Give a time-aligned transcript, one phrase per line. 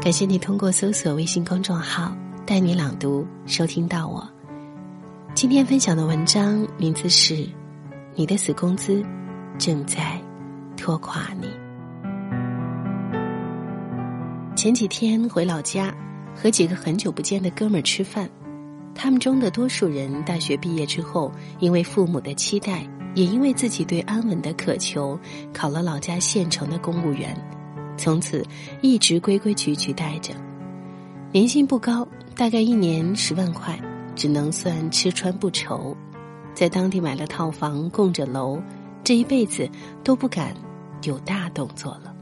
[0.00, 4.26] 感谢你通过搜索微信公众号“带你朗读”收听到我。
[5.34, 7.34] 今天分享的文章名字是
[8.14, 9.04] 《你的死工资
[9.58, 10.18] 正在
[10.74, 11.48] 拖垮你》。
[14.56, 15.94] 前几天回老家，
[16.34, 18.26] 和几个很久不见的哥们儿吃饭，
[18.94, 25.20] 他们中的多数人大学毕业之后，因为父母的期待，也因为自己对安稳的渴求，
[25.52, 27.36] 考了老家县城的公务员，
[28.00, 28.42] 从此
[28.80, 30.32] 一直规规矩矩待着。
[31.32, 33.78] 年薪不高，大概一年十万块，
[34.16, 35.94] 只能算吃穿不愁，
[36.54, 38.58] 在当地买了套房，供着楼，
[39.04, 39.68] 这一辈子
[40.02, 40.54] 都不敢
[41.02, 42.14] 有大动作了。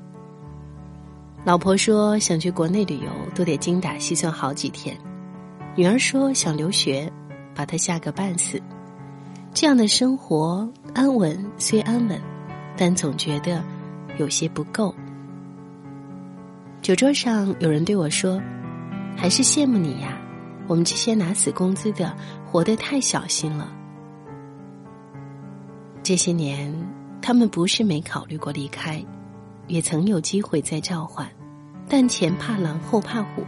[1.44, 4.98] 老婆说想去国内旅游，都得精打细算好几天。
[5.76, 7.08] 女儿说想留学，
[7.54, 8.60] 把她吓个半死。
[9.54, 12.20] 这样的生活安稳虽安稳，
[12.76, 13.62] 但总觉得
[14.18, 14.92] 有些不够。
[16.80, 18.40] 酒桌上有人对我说
[19.16, 20.18] ：“还是羡慕你呀，
[20.66, 22.16] 我们这些拿死工资的，
[22.46, 23.70] 活得太小心了。”
[26.02, 26.72] 这些年，
[27.20, 29.04] 他们不是没考虑过离开。
[29.66, 31.28] 也曾有机会再召唤，
[31.86, 33.44] 但前怕狼后怕虎，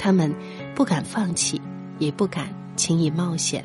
[0.00, 0.34] 他们
[0.74, 1.62] 不敢放弃，
[2.00, 3.64] 也不敢轻易冒险。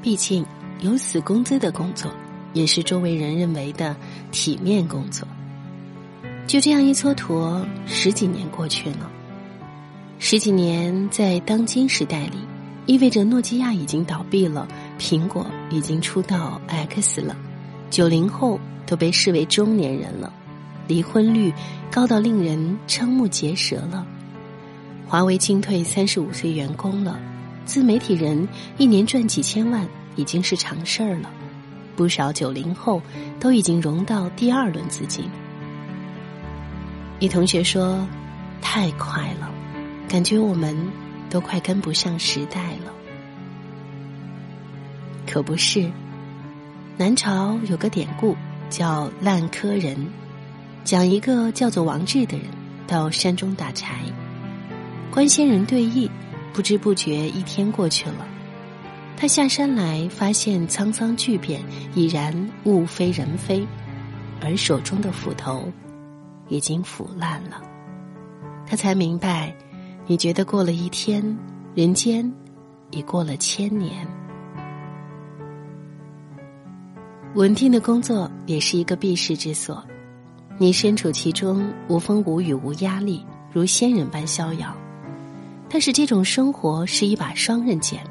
[0.00, 0.42] 毕竟
[0.80, 2.10] 有死工资的工作，
[2.54, 3.94] 也是周围人认为的
[4.30, 5.28] 体面工作。
[6.46, 9.10] 就这样一蹉跎，十几年过去了。
[10.18, 12.38] 十几年在当今时代里，
[12.86, 17.36] 意味着诺基亚已经倒闭了，苹果已经出到 X 了，
[17.90, 20.32] 九零后都被视为中年人了。
[20.88, 21.52] 离婚率
[21.90, 24.06] 高到令人瞠目结舌了，
[25.06, 27.18] 华为清退三十五岁员工了，
[27.64, 28.46] 自媒体人
[28.78, 31.30] 一年赚几千万已经是常事儿了，
[31.96, 33.00] 不少九零后
[33.40, 35.24] 都已经融到第二轮资金。
[37.22, 38.04] 一同学说
[38.60, 39.48] ：“太快了，
[40.08, 40.76] 感觉我们
[41.30, 42.92] 都快跟不上时代了。”
[45.24, 45.88] 可不是，
[46.96, 48.36] 南朝有个典故
[48.68, 49.96] 叫“烂柯人”。
[50.82, 52.48] 讲一个叫做王志的人
[52.88, 54.00] 到山中打柴，
[55.08, 56.10] 观仙人对弈，
[56.52, 58.26] 不知不觉一天过去了。
[59.16, 61.62] 他下山来，发现沧桑巨变，
[61.94, 63.64] 已然物非人非，
[64.40, 65.70] 而手中的斧头
[66.52, 67.62] 已经腐烂了。
[68.66, 69.56] 他才明白，
[70.06, 71.36] 你觉得过了一天，
[71.74, 72.30] 人间
[72.90, 74.06] 已过了千年。
[77.34, 79.82] 稳定的工作也是一个避世之所。
[80.58, 84.76] 你身处其中，无风无雨无压力，如仙人般逍遥。
[85.70, 88.04] 但是这种生活是一把双刃剑，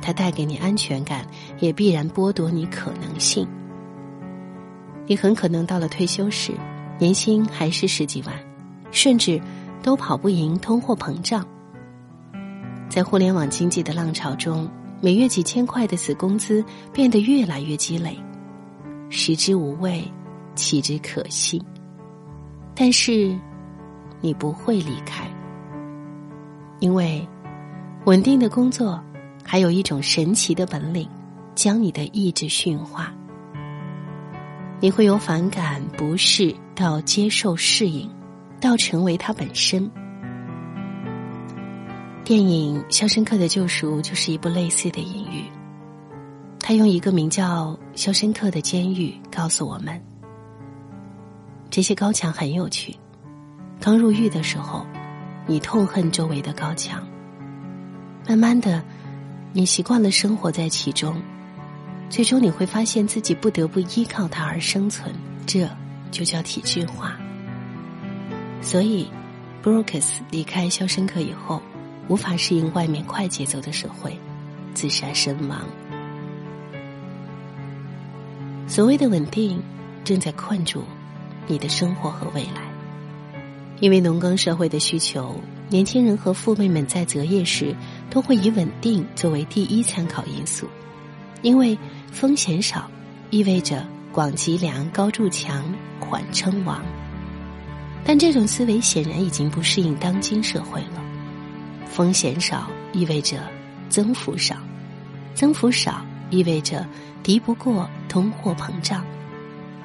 [0.00, 1.26] 它带给你安全感，
[1.60, 3.46] 也必然剥夺你可能性。
[5.06, 6.52] 你很可能到了退休时，
[6.98, 8.34] 年薪还是十几万，
[8.90, 9.40] 甚至
[9.82, 11.46] 都跑不赢通货膨胀。
[12.88, 14.68] 在互联网经济的浪潮中，
[15.00, 18.18] 每月几千块的死工资变得越来越积累，
[19.10, 20.02] 食之无味。
[20.54, 21.62] 弃之可惜，
[22.74, 23.38] 但是
[24.20, 25.24] 你不会离开，
[26.80, 27.24] 因为
[28.06, 29.00] 稳定的工作
[29.44, 31.08] 还有一种神奇的本领，
[31.54, 33.14] 将你的意志驯化。
[34.80, 38.08] 你会由反感、不适到接受、适应，
[38.60, 39.90] 到成为它本身。
[42.24, 45.44] 电影《肖申克的救赎》就是一部类似的隐喻，
[46.60, 50.00] 他用一个名叫《肖申克的监狱》告诉我们。
[51.70, 52.94] 这些高墙很有趣。
[53.80, 54.86] 刚入狱的时候，
[55.46, 57.04] 你痛恨周围的高墙。
[58.28, 58.82] 慢慢的，
[59.52, 61.20] 你习惯了生活在其中，
[62.08, 65.14] 最终你会发现自己不得不依靠它而生存。
[65.46, 65.68] 这
[66.10, 67.16] 就叫体制化。
[68.60, 69.08] 所以，
[69.62, 71.62] 布鲁克斯离开肖申克以后，
[72.08, 74.18] 无法适应外面快节奏的社会，
[74.74, 75.60] 自杀身亡。
[78.66, 79.62] 所谓的稳定，
[80.04, 80.82] 正在困住。
[81.50, 82.70] 你的生活和未来，
[83.80, 85.34] 因为农耕社会的需求，
[85.70, 87.74] 年轻人和父辈们在择业时
[88.10, 90.68] 都会以稳定作为第一参考因素，
[91.40, 91.78] 因为
[92.10, 92.90] 风险少，
[93.30, 95.64] 意味着广积粮、高筑墙、
[96.00, 96.82] 缓称王。
[98.04, 101.04] 但这种思维显然已经不适应当今社会了。
[101.86, 103.38] 风险少意味着
[103.88, 104.56] 增幅少，
[105.34, 106.86] 增幅少意味着
[107.22, 109.04] 敌不过通货膨胀。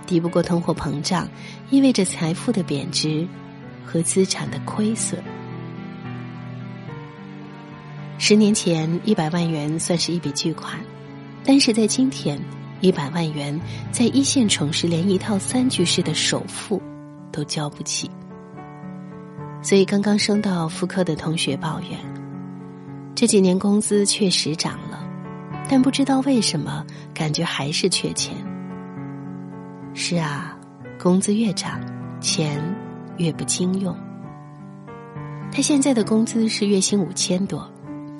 [0.06, 1.28] 敌不过通货膨胀，
[1.70, 3.28] 意味着财富的贬值
[3.86, 5.22] 和资产的亏损。
[8.18, 10.80] 十年前，一百万元算是一笔巨款，
[11.46, 12.40] 但是在今天，
[12.80, 13.60] 一百万元
[13.92, 16.82] 在一线城市连一套三居室的首付
[17.32, 18.10] 都交不起。
[19.62, 22.00] 所以刚刚升到副科的同学抱怨，
[23.16, 25.06] 这几年工资确实涨了，
[25.70, 28.36] 但不知道为什么感觉还是缺钱。
[29.94, 30.58] 是啊，
[31.00, 31.80] 工资越涨，
[32.20, 32.62] 钱
[33.18, 33.96] 越不经用。
[35.52, 37.72] 他现在的工资是月薪五千多，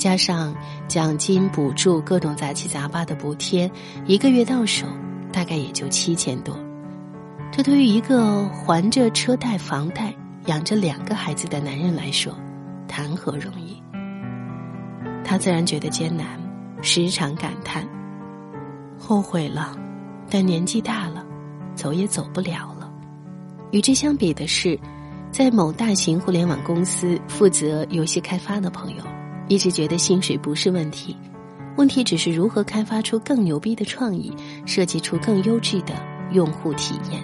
[0.04, 0.54] 加上
[0.86, 3.72] 奖金、补助、各种杂七杂八的补贴，
[4.06, 4.86] 一个月到手
[5.32, 6.60] 大概也就七千多。
[7.54, 10.14] 这对于一个还着车贷、房贷、
[10.48, 12.38] 养着两个孩子的男人来说，
[12.86, 13.82] 谈何容易？
[15.24, 16.38] 他自然觉得艰难，
[16.82, 17.88] 时常感叹：
[19.00, 19.74] 后悔了，
[20.30, 21.26] 但年纪大了，
[21.76, 22.92] 走也走不了了。
[23.72, 24.78] 与之相比的是。
[25.32, 29.04] 在某大型互联网公司负责游戏开发的朋友，
[29.48, 31.16] 一直觉得薪水不是问题，
[31.78, 34.34] 问题只是如何开发出更牛逼的创意，
[34.66, 35.94] 设计出更优质的
[36.32, 37.22] 用户体验。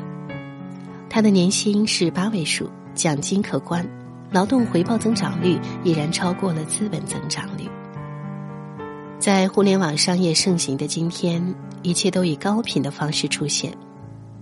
[1.10, 3.88] 他的年薪是八位数，奖金可观，
[4.31, 7.63] 劳动回报增长率已然超过了资本增长率。
[9.18, 13.74] 在互联网商业盛行的今天，一切都以高频的方式出现。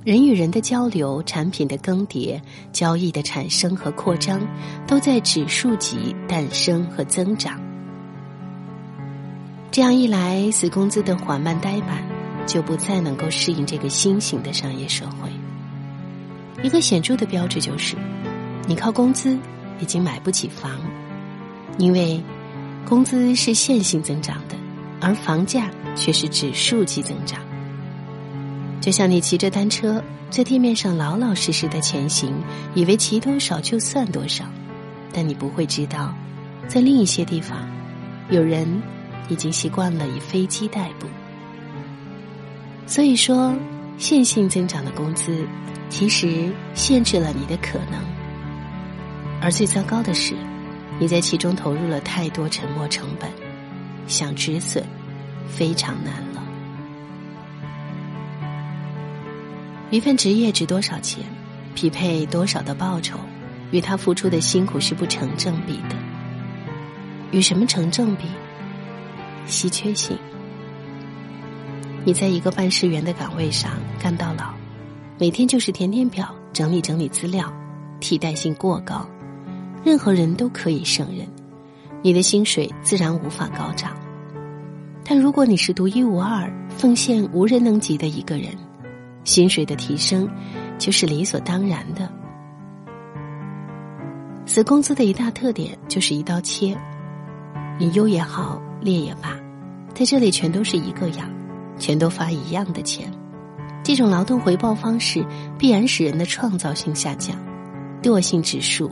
[0.04, 2.40] 人与人的交流、产品的更迭、
[2.72, 4.40] 交易的产生和扩张，
[4.86, 7.60] 都在指数级诞生和增长。
[9.70, 12.04] 这样一来，死工资的缓慢呆板，
[12.48, 15.30] 就不再能够适应这个新型的商业社会。
[16.64, 17.96] 一个显著的标志就是，
[18.66, 19.38] 你靠工资
[19.80, 20.72] 已经买不起房，
[21.78, 22.20] 因为
[22.86, 24.56] 工资是线性增长的，
[25.00, 27.40] 而房价却是指数级增长。
[28.82, 32.34] 就像你骑着单车在地面上老老实实的前行，
[32.74, 34.46] 以为骑多少就算多少，
[35.14, 36.16] 但你不会知道，
[36.68, 37.68] 在另一些地方，
[38.32, 38.82] 有人
[39.30, 41.08] 已经习惯了以飞机代步。
[42.86, 43.54] 所以说，
[43.98, 45.46] 线性增长的工资
[45.90, 48.00] 其实限制了你的可能，
[49.42, 50.36] 而最糟糕的是，
[51.00, 53.30] 你在其中投入了太多沉没成本，
[54.08, 54.84] 想止损
[55.50, 56.44] 非常难了。
[59.90, 61.24] 一份职业值多少钱，
[61.76, 63.20] 匹配多少的报酬，
[63.72, 65.96] 与他付出的辛苦是不成正比的。
[67.32, 68.24] 与什么成正比？
[69.48, 70.18] 稀缺性。
[72.06, 74.54] 你在一个办事员的岗位上干到老，
[75.18, 77.52] 每天就是填填表、整理整理资料，
[78.00, 79.06] 替代性过高，
[79.84, 81.28] 任何人都可以胜任，
[82.02, 83.98] 你的薪水自然无法高涨。
[85.04, 88.48] 但如果你是独一无二、奉献无人能及的一个人，
[89.24, 90.30] 薪水的提升，
[90.78, 92.10] 就是理所当然的。
[94.46, 96.78] 死工资的一大特点就是一刀切，
[97.78, 99.38] 你优也好，劣也罢，
[99.94, 101.30] 在这里全都是一个样，
[101.78, 103.12] 全都发一样的钱。
[103.84, 105.26] 这种劳动回报方式
[105.58, 107.36] 必然使人的创造性下降，
[108.02, 108.90] 惰性指数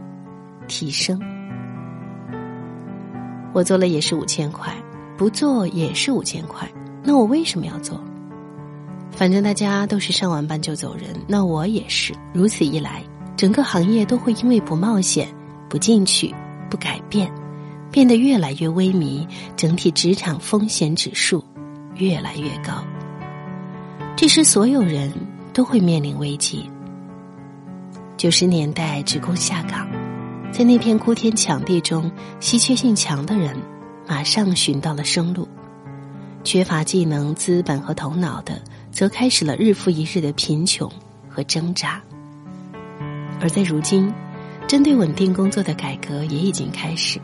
[0.67, 1.17] 提升。
[3.53, 4.75] 我做了也是五千块，
[5.17, 6.69] 不做也是五千块，
[7.01, 7.97] 那我为什么要做？
[9.11, 12.13] 反正大家都是上完班就走人，那我也是。
[12.33, 13.01] 如此一来，
[13.37, 15.25] 整个行业都会因为不冒险、
[15.69, 16.35] 不进取、
[16.69, 17.31] 不改变，
[17.95, 19.25] 变得越来越微迷，
[19.55, 21.41] 整体职场风险指数
[21.95, 22.83] 越来越高。
[24.17, 25.09] 这时，所有人
[25.53, 26.69] 都会面临危机。
[28.17, 29.87] 九十年代职工下岗，
[30.51, 32.11] 在那片哭天抢地中，
[32.41, 33.55] 稀缺性强的人
[34.05, 35.47] 马上寻到了生路，
[36.43, 38.61] 缺乏技能、资本和头脑的。
[38.91, 40.91] 则开始了日复一日的贫穷
[41.29, 42.01] 和挣扎，
[43.39, 44.13] 而在如今，
[44.67, 47.21] 针对稳定工作的改革也已经开始，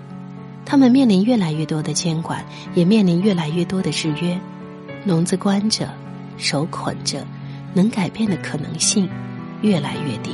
[0.72, 4.40] 他们面临越来越多的监管，也面临越来越多的制约，
[5.04, 5.94] 笼子关着，
[6.38, 7.28] 手捆着，
[7.74, 9.10] 能改变的可能性
[9.62, 10.32] 越来越低，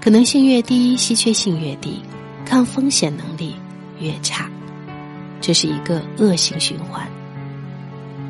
[0.00, 2.00] 可能性越低，稀缺性越低，
[2.44, 3.56] 抗风险能力
[3.98, 4.48] 越差，
[5.40, 7.04] 这是一个恶性循环。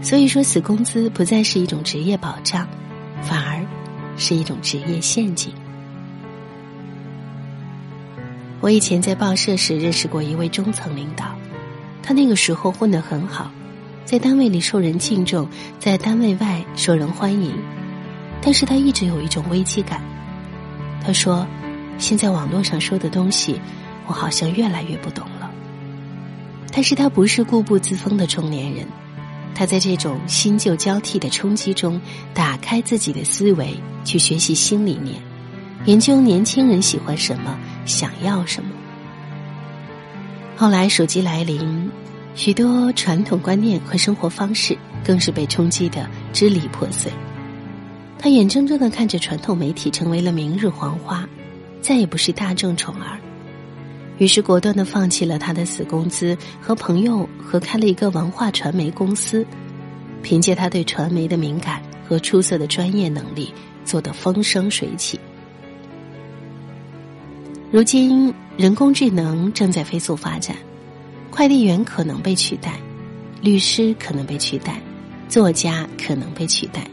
[0.00, 2.66] 所以说，死工资不再是一种职业保障，
[3.20, 3.62] 反而
[4.16, 5.52] 是一种职业陷阱。
[8.66, 11.38] 我以前在报社时认识过一位中层领导，
[12.02, 13.48] 他那个时候混得很好，
[14.04, 17.54] 在单位里受人敬重，在单位外受人欢迎，
[18.42, 20.02] 但是他一直有一种危机感。
[21.00, 21.46] 他说
[21.96, 23.60] ：“现在网络上说的东西，
[24.08, 25.48] 我好像越来越不懂了。”
[26.74, 28.84] 但是他不是固步自封的中年人。
[29.54, 32.00] 他在这种新旧交替的冲击中，
[32.34, 35.14] 打开自己的思维，去学习新理念，
[35.84, 38.70] 研究年轻人喜欢什么，想要什么。
[40.56, 41.90] 后来手机来临，
[42.34, 47.10] 许多传统观念和生活方式更是被冲击的支离破碎。
[48.18, 51.28] 他眼睁睁的看着传统媒体成为了明日黄花，
[51.80, 53.20] 再也不是大众宠儿，
[54.16, 59.46] 于是果断的放弃了他的死工资，和朋友合开了一个文化传媒公司，
[60.22, 63.52] 凭借他对传媒的敏感和出色的专业能力，
[63.84, 65.20] 做得风生水起。
[67.72, 70.56] 如今，人工智能正在飞速发展，
[71.30, 72.78] 快递员可能被取代，
[73.42, 74.80] 律师可能被取代，
[75.28, 76.88] 作家可能被取代，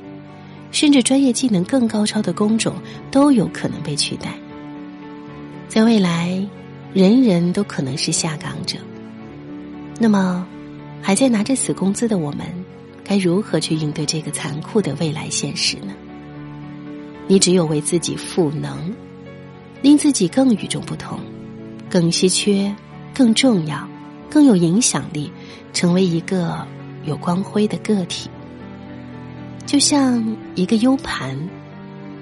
[0.72, 2.74] 甚至专业技能更高超的工种
[3.12, 4.34] 都有可能被取代。
[5.68, 6.44] 在未来，
[6.92, 8.80] 人人都可能是下岗者。
[10.00, 10.46] 那么，
[11.04, 12.48] 还在拿着死工资的我们，
[13.04, 15.94] 该如何去应对这个残酷的未来现实呢？
[17.28, 18.92] 你只有为自己赋能。
[19.84, 21.20] 令自己更与众不同，
[21.90, 22.74] 更稀缺，
[23.14, 23.86] 更重要，
[24.30, 25.30] 更有影响力，
[25.74, 26.66] 成为一个
[27.04, 28.30] 有光辉的个体。
[29.66, 30.26] 就像
[30.56, 31.38] 一个 U 盘，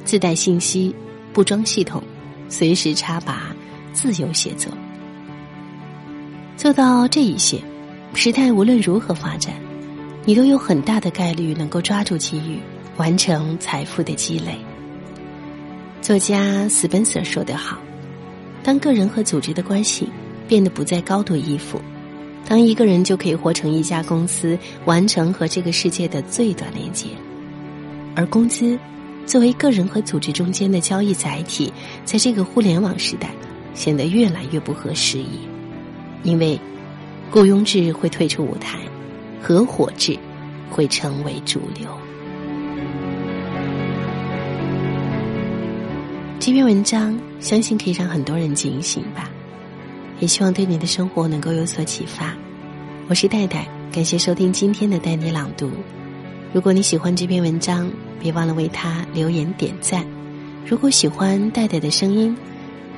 [0.04, 0.96] 自带信息，
[1.34, 2.02] 不装系统，
[2.50, 3.56] 随时插拔，
[3.94, 4.74] 自由写作。
[6.58, 7.62] 做到这一些，
[8.16, 9.54] 时代无论如何发展，
[10.26, 12.60] 你都有很大的概率能够抓住机遇，
[12.98, 14.58] 完成财富的积累。
[16.02, 17.78] 作家斯本塞说得好
[18.64, 20.10] ：“当个人和组织的关系
[20.48, 21.80] 变得不再高度依附，
[22.48, 27.10] 当一个人就可以活成一家公司，完成和这个世界的最短连接。
[28.16, 28.78] 而工资
[29.28, 31.72] 作为个人和组织中间的交易载体，
[32.04, 33.30] 在这个互联网时代
[33.76, 35.40] 显得越来越不合时宜，
[36.24, 36.60] 因为
[37.30, 38.80] 雇佣制会退出舞台，
[39.40, 40.18] 合伙制
[40.72, 41.88] 会成为主流。”
[46.42, 49.30] 这篇文章相信可以让很多人警醒吧，
[50.20, 52.36] 也希望对你的生活能够有所启发。
[53.08, 55.70] 我是戴戴，感谢收听今天的带你朗读。
[56.52, 57.88] 如果你喜欢这篇文章，
[58.20, 60.04] 别忘了为他留言点赞。
[60.66, 62.36] 如果喜欢戴戴的声音，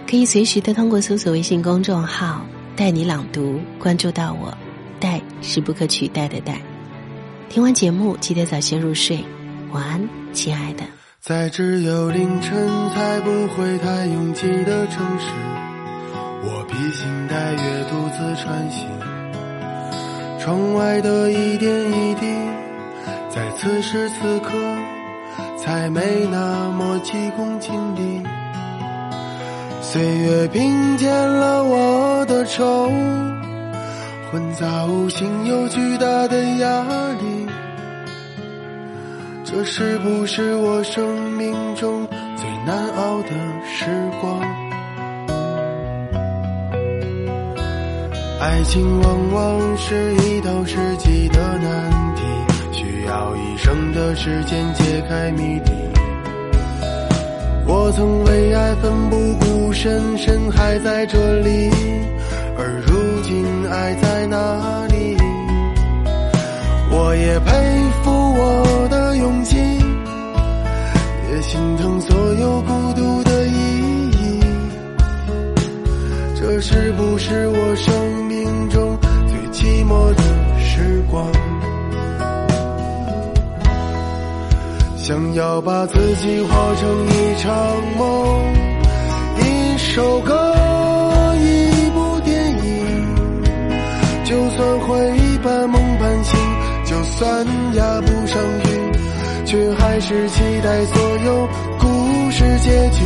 [0.10, 2.46] 可以随时的通过搜索微信公众号
[2.78, 4.58] “带你朗读”关注到我。
[5.02, 6.62] 戴是不可取代的戴。
[7.50, 9.22] 听完节目，记得早些入睡，
[9.74, 11.03] 晚安，亲爱的。
[11.26, 15.28] 在只有凌晨才不会太拥挤的城市，
[16.44, 18.90] 我披星戴月独自穿行。
[20.38, 22.26] 窗外的一点一滴，
[23.30, 24.50] 在此时此刻
[25.56, 28.22] 才没那么急功近利。
[29.80, 32.92] 岁月平添了我的愁，
[34.30, 36.84] 混杂无形又巨大的压
[37.22, 37.43] 力。
[39.56, 43.30] 这是不是我生命中最难熬的
[43.64, 43.86] 时
[44.20, 44.42] 光？
[48.42, 52.24] 爱情往往是一道世纪的难题，
[52.72, 55.72] 需要一生的时间解开谜底。
[57.68, 61.70] 我曾为爱奋不顾身，身还在这里，
[62.58, 64.93] 而如今爱在哪里？
[72.08, 73.52] 所有孤独的意
[74.12, 74.40] 义。
[76.36, 80.24] 这是不是我生命中最寂寞的
[80.60, 81.32] 时光？
[84.98, 87.54] 想要把自己活成一场
[87.98, 88.54] 梦，
[89.40, 93.14] 一首歌，一部电影，
[94.24, 95.12] 就算会
[95.44, 96.40] 半梦半醒。
[96.86, 98.40] 就算压不上，
[99.54, 103.04] 却还是期待所有故事结局。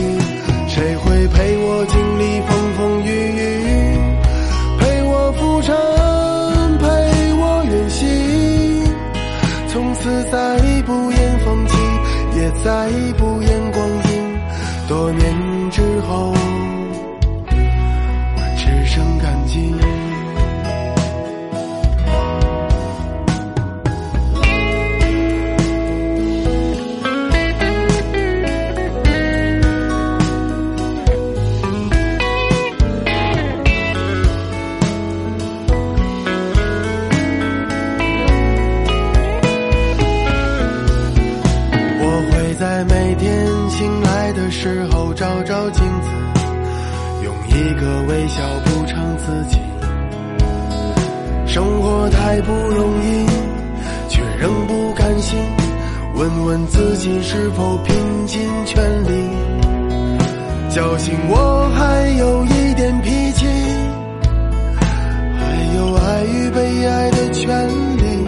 [0.69, 3.99] 谁会陪我经历风风雨雨，
[4.79, 5.75] 陪我浮沉，
[6.77, 6.85] 陪
[7.33, 8.07] 我远行，
[9.67, 11.75] 从此再不言放弃，
[12.37, 14.39] 也再不言光阴。
[14.87, 16.33] 多年之后，
[56.17, 57.95] 问问自己是否拼
[58.25, 59.09] 尽全力
[60.71, 63.45] 侥幸我还有一点脾气
[65.39, 65.45] 还
[65.75, 68.25] 有爱与被爱的权利。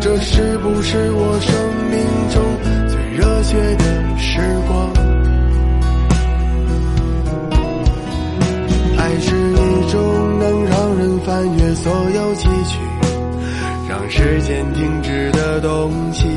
[0.00, 1.54] 这是不是我生
[1.90, 2.42] 命中
[2.88, 3.84] 最热血的
[4.18, 4.90] 时光？
[8.96, 12.91] 爱是一种能让人翻越所有崎岖。
[14.14, 16.28] 时间停止的东西，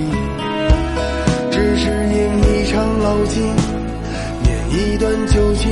[1.51, 3.53] 只是因一场老境，
[4.41, 5.69] 念一段旧情，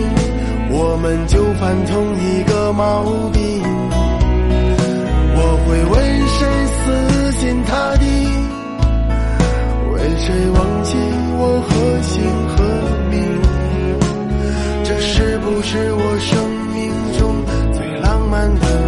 [0.70, 3.42] 我们就犯同一个毛病。
[5.36, 5.96] 我会为
[6.28, 8.04] 谁死心塌地，
[9.94, 10.98] 为谁忘记
[11.40, 12.20] 我何姓
[12.50, 12.54] 何
[13.12, 13.16] 名？
[14.84, 16.36] 这是不是我生
[16.76, 17.24] 命中
[17.72, 18.83] 最浪漫的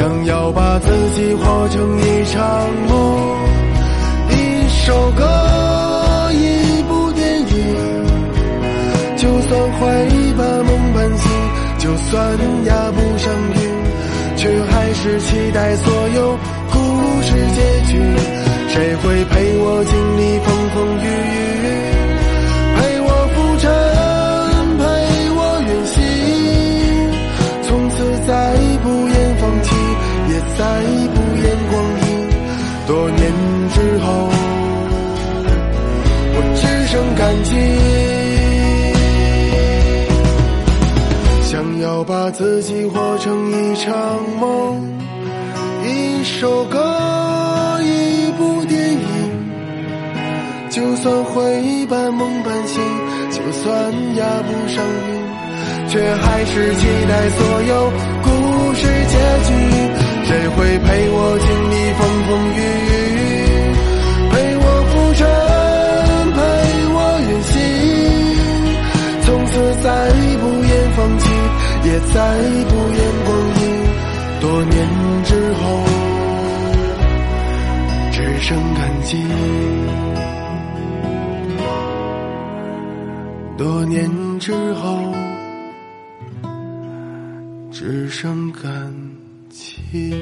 [0.00, 2.40] 想要把自己活成一场
[2.88, 3.36] 梦，
[4.30, 5.22] 一首歌，
[6.32, 7.44] 一部电影。
[9.18, 9.84] 就算会
[10.38, 11.30] 把梦半醒，
[11.76, 12.16] 就算
[12.64, 13.60] 压不上韵，
[14.38, 16.34] 却还是期待所有
[16.72, 16.78] 故
[17.20, 17.60] 事结
[17.92, 18.00] 局。
[18.68, 21.09] 谁会陪我经历风风雨雨，
[42.10, 43.94] 把自己活成一场
[44.40, 44.82] 梦，
[45.84, 46.76] 一首歌，
[47.84, 48.98] 一部电影。
[50.70, 52.82] 就算会半梦半醒，
[53.30, 53.70] 就算
[54.16, 55.22] 压不上韵，
[55.88, 57.92] 却还是期待所有
[58.24, 58.28] 故
[58.74, 59.14] 事结
[59.46, 59.54] 局。
[60.24, 62.58] 谁会陪我经历风风雨
[62.90, 63.22] 雨，
[64.32, 65.22] 陪我浮沉，
[66.34, 66.38] 陪
[66.90, 66.98] 我
[67.30, 67.54] 远行？
[69.22, 69.52] 从此
[69.84, 69.86] 再
[70.40, 71.24] 不言放弃，
[71.84, 73.28] 也再不言光
[73.60, 73.62] 阴。
[74.40, 74.78] 多年
[75.24, 75.62] 之后，
[78.12, 79.16] 只剩感激。
[83.56, 85.14] 多年之后，
[87.70, 88.94] 只剩感
[89.50, 90.14] 激。